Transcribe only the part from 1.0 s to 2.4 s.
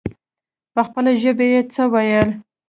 ژبه يې څه ويل.